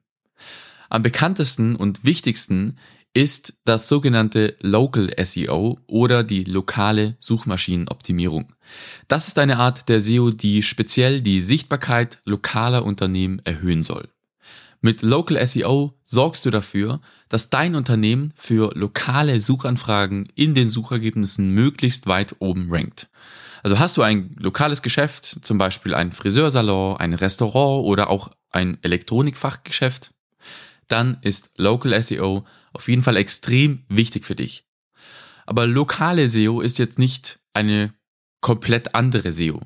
Am 0.90 1.04
bekanntesten 1.04 1.76
und 1.76 2.04
wichtigsten 2.04 2.78
ist 3.14 3.54
das 3.66 3.88
sogenannte 3.88 4.56
Local 4.62 5.12
SEO 5.24 5.80
oder 5.88 6.24
die 6.24 6.44
lokale 6.44 7.16
Suchmaschinenoptimierung. 7.20 8.54
Das 9.08 9.28
ist 9.28 9.40
eine 9.40 9.58
Art 9.58 9.90
der 9.90 10.00
SEO, 10.00 10.30
die 10.30 10.62
speziell 10.64 11.22
die 11.22 11.42
Sichtbarkeit 11.42 12.20
lokaler 12.26 12.86
Unternehmen 12.86 13.42
erhöhen 13.46 13.84
soll. 13.84 14.08
Mit 14.82 15.02
Local 15.02 15.46
SEO 15.46 16.00
sorgst 16.06 16.46
du 16.46 16.52
dafür, 16.52 17.02
dass 17.28 17.50
dein 17.50 17.76
Unternehmen 17.76 18.34
für 18.38 18.72
lokale 18.76 19.42
Suchanfragen 19.42 20.30
in 20.36 20.54
den 20.54 20.70
Suchergebnissen 20.70 21.50
möglichst 21.50 22.08
weit 22.08 22.36
oben 22.40 22.68
rankt. 22.72 23.10
Also 23.62 23.78
hast 23.78 23.98
du 23.98 24.04
ein 24.04 24.36
lokales 24.40 24.82
Geschäft, 24.82 25.40
zum 25.42 25.58
Beispiel 25.58 25.94
ein 25.94 26.14
Friseursalon, 26.14 26.96
ein 26.98 27.14
Restaurant 27.14 27.86
oder 27.86 28.10
auch 28.10 28.32
ein 28.52 28.78
Elektronikfachgeschäft, 28.82 30.12
dann 30.88 31.18
ist 31.22 31.50
Local 31.58 32.02
SEO 32.02 32.46
auf 32.74 32.88
jeden 32.88 33.04
Fall 33.04 33.18
extrem 33.18 33.84
wichtig 33.90 34.26
für 34.26 34.36
dich. 34.36 34.66
Aber 35.46 35.66
lokale 35.66 36.30
SEO 36.30 36.62
ist 36.62 36.78
jetzt 36.78 37.00
nicht 37.00 37.40
eine 37.54 37.94
komplett 38.42 38.96
andere 38.96 39.32
SEO. 39.32 39.62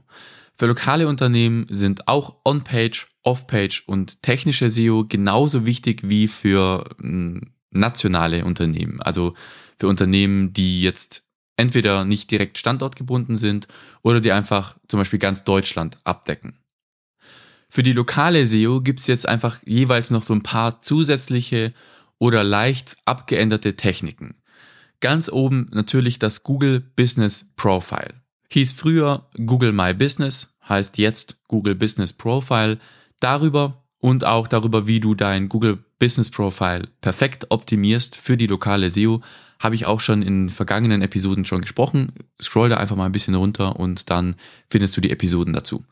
Für 0.58 0.68
lokale 0.68 1.08
Unternehmen 1.08 1.66
sind 1.70 2.08
auch 2.08 2.38
On-Page, 2.46 3.08
Off-Page 3.24 3.84
und 3.88 4.22
technische 4.22 4.70
SEO 4.70 5.06
genauso 5.08 5.66
wichtig 5.66 6.02
wie 6.04 6.28
für 6.28 6.86
hm, 7.00 7.42
nationale 7.72 8.46
Unternehmen. 8.46 9.02
Also 9.02 9.34
für 9.80 9.88
Unternehmen, 9.88 10.54
die 10.54 10.82
jetzt 10.82 11.26
entweder 11.58 12.06
nicht 12.06 12.32
direkt 12.32 12.58
standortgebunden 12.58 13.38
sind 13.38 13.68
oder 14.02 14.22
die 14.22 14.32
einfach 14.32 14.78
zum 14.88 15.00
Beispiel 15.00 15.20
ganz 15.20 15.44
Deutschland 15.44 15.98
abdecken. 16.04 16.58
Für 17.70 17.84
die 17.84 17.94
lokale 17.94 18.46
SEO 18.46 18.82
gibt 18.82 19.00
es 19.00 19.08
jetzt 19.08 19.28
einfach 19.28 19.60
jeweils 19.66 20.12
noch 20.12 20.24
so 20.24 20.34
ein 20.34 20.44
paar 20.44 20.82
zusätzliche 20.82 21.74
oder 22.24 22.46
leicht 22.46 22.96
abgeänderte 23.04 23.76
Techniken. 23.76 24.38
Ganz 25.02 25.28
oben 25.28 25.68
natürlich 25.74 26.20
das 26.20 26.44
Google 26.44 26.80
Business 26.80 27.52
Profile. 27.58 28.14
Hieß 28.48 28.72
früher 28.72 29.28
Google 29.46 29.74
My 29.74 29.94
Business, 29.94 30.58
heißt 30.70 30.98
jetzt 30.98 31.36
Google 31.50 31.76
Business 31.76 32.14
Profile. 32.14 32.80
Darüber 33.20 33.84
und 34.00 34.24
auch 34.24 34.48
darüber, 34.48 34.88
wie 34.88 35.02
du 35.02 35.16
dein 35.16 35.50
Google 35.50 35.84
Business 36.00 36.30
Profile 36.30 36.88
perfekt 37.02 37.48
optimierst 37.50 38.16
für 38.16 38.38
die 38.38 38.48
lokale 38.48 38.90
SEO, 38.90 39.22
habe 39.60 39.76
ich 39.76 39.86
auch 39.86 40.00
schon 40.00 40.22
in 40.22 40.48
vergangenen 40.48 41.02
Episoden 41.02 41.44
schon 41.44 41.60
gesprochen. 41.60 42.14
Scroll 42.42 42.70
da 42.70 42.78
einfach 42.78 42.96
mal 42.96 43.08
ein 43.08 43.12
bisschen 43.12 43.36
runter 43.36 43.78
und 43.78 44.10
dann 44.10 44.36
findest 44.70 44.96
du 44.96 45.02
die 45.02 45.12
Episoden 45.12 45.52
dazu. 45.52 45.84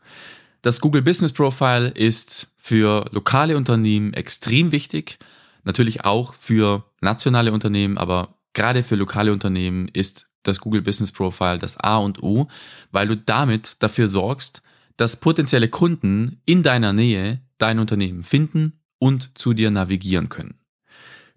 Das 0.62 0.80
Google 0.80 1.02
Business 1.02 1.34
Profile 1.34 1.88
ist 1.88 2.46
für 2.56 3.04
lokale 3.10 3.54
Unternehmen 3.54 4.14
extrem 4.14 4.72
wichtig 4.72 5.18
Natürlich 5.64 6.04
auch 6.04 6.34
für 6.34 6.84
nationale 7.00 7.52
Unternehmen, 7.52 7.98
aber 7.98 8.38
gerade 8.52 8.82
für 8.82 8.96
lokale 8.96 9.32
Unternehmen 9.32 9.88
ist 9.88 10.28
das 10.42 10.60
Google 10.60 10.82
Business 10.82 11.12
Profile 11.12 11.58
das 11.58 11.76
A 11.76 11.98
und 11.98 12.22
O, 12.22 12.48
weil 12.90 13.06
du 13.06 13.16
damit 13.16 13.76
dafür 13.78 14.08
sorgst, 14.08 14.62
dass 14.96 15.16
potenzielle 15.16 15.68
Kunden 15.68 16.40
in 16.44 16.62
deiner 16.62 16.92
Nähe 16.92 17.40
dein 17.58 17.78
Unternehmen 17.78 18.22
finden 18.22 18.74
und 18.98 19.36
zu 19.38 19.52
dir 19.52 19.70
navigieren 19.70 20.28
können. 20.28 20.54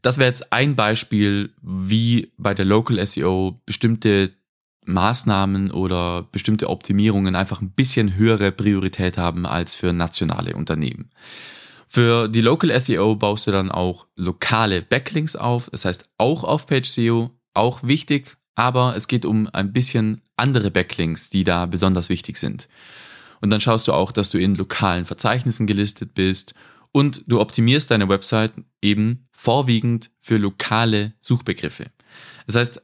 Das 0.02 0.18
wäre 0.18 0.28
jetzt 0.28 0.54
ein 0.54 0.76
Beispiel, 0.76 1.54
wie 1.62 2.32
bei 2.38 2.54
der 2.54 2.66
Local 2.66 3.06
SEO 3.06 3.60
bestimmte 3.66 4.34
Maßnahmen 4.86 5.72
oder 5.72 6.28
bestimmte 6.32 6.70
Optimierungen 6.70 7.36
einfach 7.36 7.62
ein 7.62 7.72
bisschen 7.72 8.16
höhere 8.16 8.52
Priorität 8.52 9.18
haben 9.18 9.48
als 9.48 9.74
für 9.74 9.94
nationale 9.94 10.56
Unternehmen. 10.56 11.10
Für 11.96 12.28
die 12.28 12.42
Local 12.42 12.78
SEO 12.78 13.16
baust 13.16 13.48
du 13.48 13.52
dann 13.52 13.72
auch 13.72 14.06
lokale 14.18 14.82
Backlinks 14.82 15.38
auf, 15.38 15.70
das 15.72 15.86
heißt 15.86 16.04
auch 16.18 16.44
auf 16.44 16.66
Page 16.68 16.86
SEO, 16.90 17.32
auch 17.54 17.84
wichtig, 17.84 18.36
aber 18.54 18.98
es 18.98 19.08
geht 19.08 19.24
um 19.24 19.48
ein 19.54 19.72
bisschen 19.72 20.20
andere 20.36 20.72
Backlinks, 20.72 21.30
die 21.30 21.46
da 21.46 21.66
besonders 21.66 22.10
wichtig 22.10 22.36
sind. 22.36 22.68
Und 23.40 23.50
dann 23.50 23.62
schaust 23.62 23.88
du 23.88 23.94
auch, 23.94 24.12
dass 24.12 24.28
du 24.28 24.38
in 24.38 24.56
lokalen 24.56 25.06
Verzeichnissen 25.06 25.68
gelistet 25.68 26.16
bist 26.16 26.54
und 26.92 27.24
du 27.28 27.40
optimierst 27.40 27.90
deine 27.90 28.10
Website 28.10 28.52
eben 28.82 29.30
vorwiegend 29.32 30.12
für 30.20 30.36
lokale 30.36 31.14
Suchbegriffe. 31.22 31.86
Das 32.46 32.58
heißt, 32.58 32.82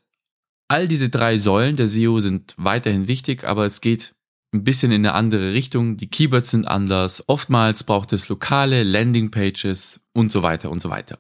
all 0.70 0.88
diese 0.88 1.10
drei 1.10 1.38
Säulen 1.38 1.76
der 1.76 1.90
SEO 1.90 2.22
sind 2.22 2.54
weiterhin 2.56 3.10
wichtig, 3.10 3.44
aber 3.44 3.66
es 3.66 3.82
geht 3.82 4.16
ein 4.54 4.64
bisschen 4.64 4.92
in 4.92 5.06
eine 5.06 5.14
andere 5.14 5.54
Richtung. 5.54 5.98
Die 5.98 6.10
Keywords 6.10 6.52
sind 6.52 6.68
anders. 6.68 7.24
Oftmals 7.28 7.84
braucht 7.84 8.14
es 8.14 8.30
lokale 8.30 8.84
Landingpages 8.84 10.02
und 10.14 10.32
so 10.32 10.44
weiter 10.44 10.70
und 10.70 10.80
so 10.80 10.90
weiter. 10.90 11.20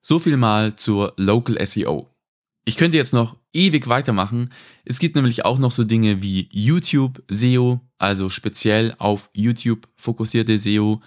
So 0.00 0.18
viel 0.18 0.36
mal 0.36 0.74
zur 0.76 1.14
Local 1.16 1.64
SEO. 1.64 2.08
Ich 2.64 2.76
könnte 2.76 2.96
jetzt 2.96 3.12
noch 3.12 3.36
ewig 3.52 3.88
weitermachen. 3.88 4.52
Es 4.84 4.98
gibt 4.98 5.14
nämlich 5.14 5.44
auch 5.44 5.58
noch 5.58 5.72
so 5.72 5.84
Dinge 5.84 6.22
wie 6.22 6.48
YouTube 6.50 7.22
SEO, 7.28 7.80
also 7.98 8.30
speziell 8.30 8.94
auf 8.98 9.30
YouTube 9.32 9.88
fokussierte 9.96 10.58
SEO 10.58 11.00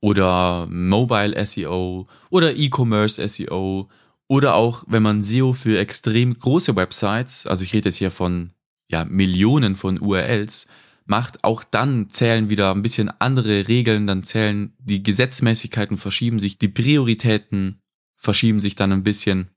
oder 0.00 0.66
Mobile 0.70 1.44
SEO 1.44 2.06
oder 2.30 2.54
E-Commerce 2.54 3.26
SEO 3.28 3.88
oder 4.28 4.54
auch 4.54 4.84
wenn 4.86 5.02
man 5.02 5.24
SEO 5.24 5.52
für 5.54 5.78
extrem 5.78 6.38
große 6.38 6.76
Websites, 6.76 7.46
also 7.46 7.64
ich 7.64 7.72
rede 7.72 7.88
jetzt 7.88 7.96
hier 7.96 8.10
von 8.10 8.52
ja, 8.90 9.04
Millionen 9.04 9.76
von 9.76 10.00
URLs 10.00 10.66
macht, 11.04 11.44
auch 11.44 11.64
dann 11.64 12.10
zählen 12.10 12.50
wieder 12.50 12.74
ein 12.74 12.82
bisschen 12.82 13.10
andere 13.20 13.68
Regeln, 13.68 14.06
dann 14.06 14.22
zählen 14.22 14.74
die 14.78 15.02
Gesetzmäßigkeiten 15.02 15.96
verschieben 15.96 16.38
sich, 16.38 16.58
die 16.58 16.68
Prioritäten 16.68 17.80
verschieben 18.16 18.60
sich 18.60 18.74
dann 18.74 18.92
ein 18.92 19.04
bisschen. 19.04 19.48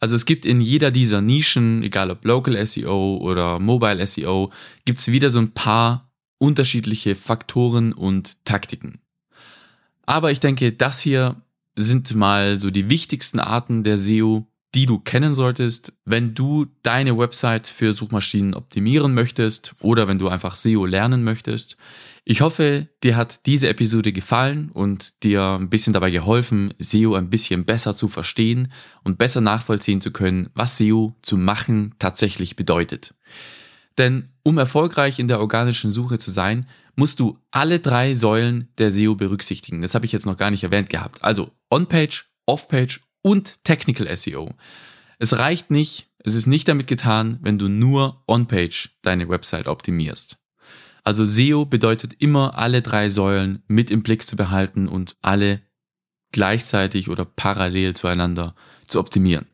Also 0.00 0.16
es 0.16 0.24
gibt 0.24 0.44
in 0.44 0.60
jeder 0.60 0.90
dieser 0.90 1.20
Nischen, 1.20 1.84
egal 1.84 2.10
ob 2.10 2.24
Local 2.24 2.66
SEO 2.66 3.18
oder 3.18 3.60
Mobile 3.60 4.04
SEO, 4.04 4.50
gibt 4.84 4.98
es 4.98 5.12
wieder 5.12 5.30
so 5.30 5.38
ein 5.38 5.52
paar 5.52 6.10
unterschiedliche 6.38 7.14
Faktoren 7.14 7.92
und 7.92 8.44
Taktiken. 8.44 9.00
Aber 10.04 10.32
ich 10.32 10.40
denke, 10.40 10.72
das 10.72 11.00
hier 11.00 11.40
sind 11.76 12.16
mal 12.16 12.58
so 12.58 12.70
die 12.70 12.90
wichtigsten 12.90 13.38
Arten 13.38 13.84
der 13.84 13.96
SEO, 13.96 14.46
die 14.74 14.86
du 14.86 14.98
kennen 14.98 15.34
solltest, 15.34 15.92
wenn 16.04 16.34
du 16.34 16.66
deine 16.82 17.18
Website 17.18 17.66
für 17.66 17.92
Suchmaschinen 17.92 18.54
optimieren 18.54 19.12
möchtest 19.12 19.74
oder 19.80 20.08
wenn 20.08 20.18
du 20.18 20.28
einfach 20.28 20.56
SEO 20.56 20.86
lernen 20.86 21.24
möchtest. 21.24 21.76
Ich 22.24 22.40
hoffe, 22.40 22.88
dir 23.02 23.16
hat 23.16 23.44
diese 23.46 23.68
Episode 23.68 24.12
gefallen 24.12 24.70
und 24.72 25.22
dir 25.24 25.42
ein 25.58 25.68
bisschen 25.68 25.92
dabei 25.92 26.10
geholfen, 26.10 26.72
SEO 26.78 27.14
ein 27.14 27.30
bisschen 27.30 27.64
besser 27.64 27.96
zu 27.96 28.08
verstehen 28.08 28.72
und 29.02 29.18
besser 29.18 29.40
nachvollziehen 29.40 30.00
zu 30.00 30.10
können, 30.10 30.48
was 30.54 30.78
SEO 30.78 31.16
zu 31.20 31.36
machen 31.36 31.94
tatsächlich 31.98 32.56
bedeutet. 32.56 33.14
Denn 33.98 34.30
um 34.42 34.56
erfolgreich 34.56 35.18
in 35.18 35.28
der 35.28 35.40
organischen 35.40 35.90
Suche 35.90 36.18
zu 36.18 36.30
sein, 36.30 36.66
musst 36.96 37.20
du 37.20 37.38
alle 37.50 37.78
drei 37.78 38.14
Säulen 38.14 38.68
der 38.78 38.90
SEO 38.90 39.16
berücksichtigen. 39.16 39.82
Das 39.82 39.94
habe 39.94 40.06
ich 40.06 40.12
jetzt 40.12 40.26
noch 40.26 40.36
gar 40.36 40.50
nicht 40.50 40.64
erwähnt 40.64 40.88
gehabt. 40.88 41.22
Also 41.22 41.50
On-Page, 41.70 42.26
Off-Page 42.46 43.00
und 43.22 43.64
Technical 43.64 44.14
SEO. 44.16 44.54
Es 45.18 45.38
reicht 45.38 45.70
nicht, 45.70 46.08
es 46.18 46.34
ist 46.34 46.46
nicht 46.46 46.68
damit 46.68 46.86
getan, 46.86 47.38
wenn 47.42 47.58
du 47.58 47.68
nur 47.68 48.22
On-Page 48.26 48.90
deine 49.02 49.28
Website 49.28 49.66
optimierst. 49.66 50.38
Also 51.04 51.24
SEO 51.24 51.64
bedeutet 51.64 52.14
immer 52.18 52.56
alle 52.56 52.82
drei 52.82 53.08
Säulen 53.08 53.62
mit 53.66 53.90
im 53.90 54.02
Blick 54.02 54.24
zu 54.24 54.36
behalten 54.36 54.88
und 54.88 55.16
alle 55.20 55.62
gleichzeitig 56.32 57.08
oder 57.08 57.24
parallel 57.24 57.94
zueinander 57.94 58.54
zu 58.86 58.98
optimieren. 59.00 59.46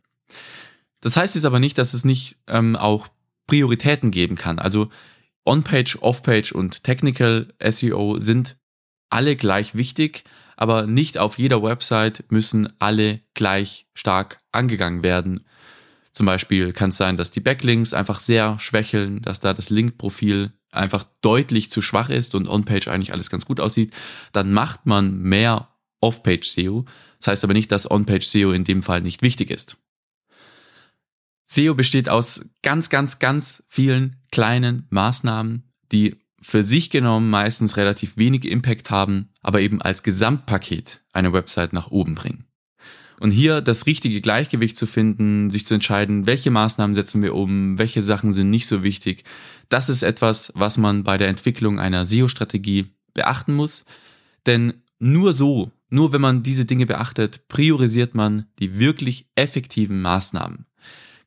Das 1.01 1.17
heißt 1.17 1.35
jetzt 1.35 1.45
aber 1.45 1.59
nicht, 1.59 1.79
dass 1.79 1.95
es 1.95 2.05
nicht 2.05 2.37
ähm, 2.47 2.77
auch 2.77 3.09
Prioritäten 3.47 4.11
geben 4.11 4.37
kann. 4.37 4.59
Also 4.59 4.91
On-Page, 5.45 5.99
Off-Page 6.03 6.53
und 6.53 6.85
Technical 6.85 7.55
SEO 7.67 8.21
sind 8.21 8.57
alle 9.09 9.37
gleich 9.37 9.75
wichtig, 9.75 10.25
aber 10.61 10.89
nicht 10.89 11.19
auf 11.19 11.39
jeder 11.39 11.63
Website 11.63 12.25
müssen 12.31 12.69
alle 12.81 13.21
gleich 13.35 13.87
stark 13.95 14.41
angegangen 14.51 15.05
werden. 15.05 15.47
Zum 16.11 16.27
Beispiel 16.27 16.73
kann 16.73 16.89
es 16.89 16.97
sein, 16.97 17.17
dass 17.17 17.31
die 17.31 17.39
Backlinks 17.39 17.95
einfach 17.95 18.19
sehr 18.19 18.59
schwächeln, 18.59 19.23
dass 19.23 19.39
da 19.39 19.55
das 19.55 19.71
Linkprofil 19.71 20.51
einfach 20.73 21.05
deutlich 21.21 21.71
zu 21.71 21.81
schwach 21.81 22.11
ist 22.11 22.35
und 22.35 22.49
On-Page 22.49 22.89
eigentlich 22.89 23.13
alles 23.13 23.31
ganz 23.31 23.47
gut 23.47 23.61
aussieht. 23.61 23.95
Dann 24.33 24.53
macht 24.53 24.85
man 24.85 25.21
mehr 25.21 25.69
Off-Page 26.01 26.49
SEO. 26.49 26.87
Das 27.21 27.29
heißt 27.29 27.45
aber 27.45 27.55
nicht, 27.55 27.71
dass 27.71 27.89
On-Page 27.89 28.27
SEO 28.27 28.51
in 28.51 28.65
dem 28.65 28.83
Fall 28.83 29.01
nicht 29.01 29.23
wichtig 29.23 29.53
ist. 29.53 29.77
SEO 31.47 31.77
besteht 31.77 32.09
aus 32.09 32.45
ganz, 32.65 32.91
ganz, 32.91 33.21
ganz 33.21 33.63
vielen 33.69 34.17
kleinen 34.33 34.89
Maßnahmen, 34.91 35.73
die 35.93 36.17
für 36.41 36.65
sich 36.65 36.91
genommen 36.91 37.31
meistens 37.31 37.77
relativ 37.77 38.17
wenig 38.17 38.45
Impact 38.45 38.91
haben, 38.91 39.31
aber 39.43 39.61
eben 39.61 39.83
als 39.83 40.03
Gesamtpaket 40.03 41.01
eine 41.13 41.33
Website 41.33 41.73
nach 41.73 41.91
oben 41.91 42.15
bringen. 42.15 42.45
Und 43.21 43.33
hier 43.33 43.61
das 43.61 43.87
richtige 43.87 44.21
Gleichgewicht 44.21 44.77
zu 44.77 44.87
finden, 44.87 45.51
sich 45.51 45.67
zu 45.67 45.75
entscheiden, 45.75 46.27
welche 46.27 46.53
Maßnahmen 46.53 46.95
setzen 46.95 47.21
wir 47.23 47.35
um, 47.35 47.77
welche 47.77 48.03
Sachen 48.03 48.33
sind 48.33 48.51
nicht 48.51 48.69
so 48.69 48.85
wichtig, 48.85 49.25
das 49.69 49.89
ist 49.89 50.03
etwas, 50.03 50.53
was 50.55 50.79
man 50.79 51.03
bei 51.03 51.19
der 51.19 51.29
Entwicklung 51.29 51.81
einer 51.81 52.07
SEO-Strategie 52.07 52.87
beachten 53.15 53.55
muss. 53.55 53.85
Denn 54.47 54.75
nur 55.01 55.35
so, 55.35 55.73
nur 55.91 56.13
wenn 56.13 56.21
man 56.21 56.43
diese 56.43 56.65
Dinge 56.65 56.87
beachtet, 56.87 57.49
priorisiert 57.49 58.15
man 58.15 58.47
die 58.61 58.79
wirklich 58.79 59.27
effektiven 59.35 60.01
Maßnahmen. 60.01 60.68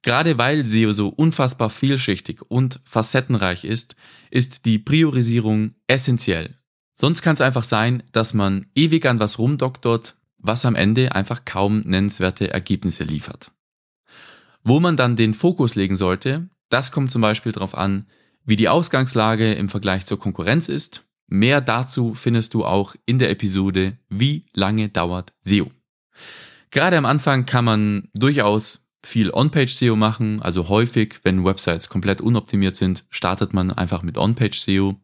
Gerade 0.04 0.38
weil 0.38 0.66
SEO 0.66 0.94
so 0.94 1.10
unfassbar 1.10 1.70
vielschichtig 1.70 2.42
und 2.48 2.80
facettenreich 2.84 3.66
ist, 3.66 3.96
ist 4.32 4.66
die 4.66 4.80
Priorisierung 4.80 5.76
essentiell. 5.88 6.56
Sonst 6.94 7.22
kann 7.22 7.36
es 7.36 7.42
einfach 7.42 7.64
sein, 7.64 8.04
dass 8.12 8.34
man 8.34 8.68
ewig 8.76 9.06
an 9.06 9.20
was 9.20 9.38
rumdoktort, 9.38 10.16
was 10.38 10.66
am 10.66 10.76
Ende 10.76 11.14
einfach 11.14 11.46
kaum 11.46 11.82
nennenswerte 11.82 12.52
Ergebnisse 12.52 13.04
liefert. 13.04 13.52
Wo 14.64 14.80
man 14.80 14.98
dann 14.98 15.16
den 15.16 15.34
Fokus 15.34 15.76
legen 15.76 15.96
sollte, 15.96 16.50
das 16.70 16.92
kommt 16.92 17.12
zum 17.12 17.22
Beispiel 17.22 17.52
darauf 17.52 17.76
an, 17.76 18.08
wie 18.44 18.56
die 18.56 18.70
Ausgangslage 18.70 19.54
im 19.54 19.70
Vergleich 19.70 20.06
zur 20.06 20.20
Konkurrenz 20.20 20.68
ist. 20.68 21.06
Mehr 21.28 21.62
dazu 21.62 22.14
findest 22.14 22.54
du 22.54 22.66
auch 22.66 22.96
in 23.06 23.20
der 23.20 23.30
Episode 23.30 23.98
Wie 24.10 24.46
lange 24.54 24.90
dauert 24.90 25.34
SEO? 25.42 25.72
Gerade 26.72 26.98
am 26.98 27.06
Anfang 27.06 27.46
kann 27.46 27.66
man 27.66 28.10
durchaus 28.14 28.81
viel 29.04 29.32
On-Page-SEO 29.32 29.96
machen. 29.96 30.42
Also 30.42 30.70
häufig, 30.70 31.20
wenn 31.24 31.44
Websites 31.44 31.90
komplett 31.90 32.22
unoptimiert 32.22 32.76
sind, 32.76 33.04
startet 33.10 33.54
man 33.54 33.72
einfach 33.72 34.04
mit 34.04 34.18
On-Page-SEO. 34.18 34.96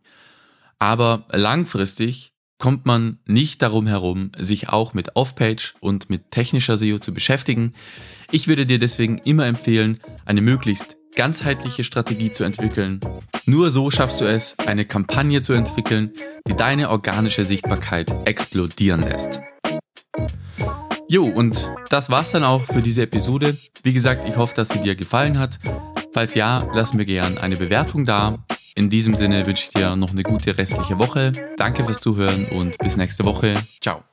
Aber 0.80 1.26
langfristig 1.32 2.34
kommt 2.60 2.86
man 2.86 3.20
nicht 3.26 3.62
darum 3.62 3.88
herum, 3.88 4.32
sich 4.38 4.70
auch 4.70 4.94
mit 4.94 5.16
Off-Page 5.16 5.76
und 5.80 6.10
mit 6.10 6.32
technischer 6.32 6.78
SEO 6.78 7.00
zu 7.00 7.14
beschäftigen. 7.14 7.74
Ich 8.32 8.48
würde 8.48 8.66
dir 8.66 8.80
deswegen 8.80 9.20
immer 9.20 9.46
empfehlen, 9.46 10.00
eine 10.26 10.42
möglichst 10.42 10.98
ganzheitliche 11.16 11.84
Strategie 11.84 12.32
zu 12.32 12.44
entwickeln. 12.44 13.00
Nur 13.46 13.72
so 13.72 13.90
schaffst 13.90 14.22
du 14.22 14.26
es, 14.26 14.58
eine 14.60 14.86
Kampagne 14.86 15.42
zu 15.42 15.54
entwickeln, 15.54 16.12
die 16.48 16.56
deine 16.56 16.90
organische 16.90 17.44
Sichtbarkeit 17.44 18.12
explodieren 18.26 19.02
lässt. 19.02 19.40
Jo, 21.10 21.24
und 21.24 21.72
das 21.90 22.10
war's 22.10 22.32
dann 22.32 22.44
auch 22.44 22.64
für 22.64 22.82
diese 22.82 23.04
Episode. 23.04 23.58
Wie 23.84 23.94
gesagt, 23.94 24.28
ich 24.28 24.36
hoffe, 24.36 24.54
dass 24.56 24.70
sie 24.70 24.80
dir 24.80 24.96
gefallen 24.96 25.40
hat. 25.40 25.58
Falls 26.14 26.36
ja, 26.36 26.68
lass 26.74 26.94
mir 26.94 27.06
gern 27.06 27.38
eine 27.38 27.56
Bewertung 27.56 28.06
da. 28.06 28.40
In 28.76 28.90
diesem 28.90 29.16
Sinne 29.16 29.46
wünsche 29.46 29.64
ich 29.64 29.70
dir 29.70 29.96
noch 29.96 30.12
eine 30.12 30.24
gute 30.24 30.58
restliche 30.58 31.00
Woche. 31.00 31.32
Danke 31.56 31.84
fürs 31.86 32.00
Zuhören 32.00 32.46
und 32.48 32.78
bis 32.80 32.98
nächste 32.98 33.24
Woche. 33.24 33.56
Ciao. 33.82 34.04